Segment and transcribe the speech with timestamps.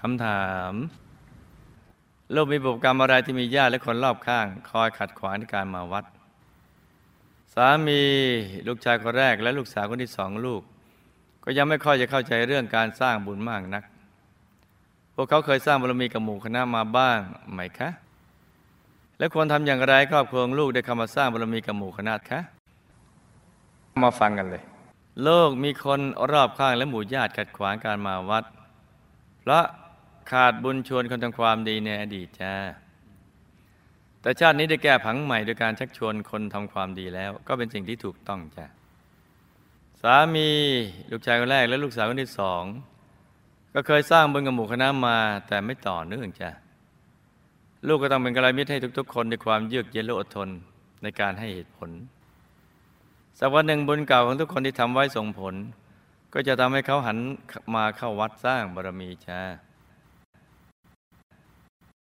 [0.00, 0.72] คำถาม
[2.34, 6.04] ลูกมีบุพกรรมอะไรที่มีญาติและคนรอบข้าง คอยขัดขวางในการมาวัด
[7.54, 8.00] สามี
[8.68, 10.62] ลูกชายคนแรกและลูกสาวคนที่สองลูก
[11.44, 13.84] ก็ยังไม่ค่อยจะเข้าใจเรื่องการสร้างบุญมากนัก
[15.14, 17.18] พวกเขาเคยสร้างบารมีกับหมู่คณะมาบ้าง
[17.52, 17.88] ไหมคะ
[19.18, 22.40] และควรทำอย่างไรครอบครัวลูกได้เข้ามาสร้างบารมีกับหมู่คณะคะ
[24.02, 24.62] มาฟังกันเลย
[25.24, 26.00] โลกมีคน
[26.32, 28.44] รอบข้างและหมู่ญาติขัดขวางการมาวัด
[29.40, 29.64] เพราะ
[30.30, 32.54] ขาดบุญชวนคนทำความดีในอดีตจ้า
[34.22, 38.66] แต่ชาตินี้ได้แก้ผังใหม่โดยการชักชวนคนทำความดีแล้ว ก็เป็นสิ่งที่ถูกต้องจ้า
[40.02, 40.48] สามี
[41.10, 42.62] ลูกชายคนแรกและลูกสาวคนที่สอง
[43.74, 46.50] ก็เคยสร้างบุญกับหมู่คณะมาแต่ไม่ต่อเนื่องจ้า
[47.86, 50.48] ลูกก็ต้องเป็นกระไรมิตรให้ทุก ๆ คนด้วยความเยือกเย็นและอดทน
[51.02, 51.90] ในการให้เหตุผล
[53.38, 55.54] สักวันหนึ่งบุญเก่าของทุกคนที่ทำไว้ส่งผล
[56.34, 57.18] ก็จะทำให้เขาหัน
[57.74, 59.40] มาเข้าวัดสร้างบารมีจ้า